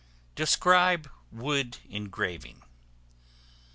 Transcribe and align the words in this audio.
Describe 0.35 1.11
Wood 1.31 1.77
Engraving. 1.87 2.63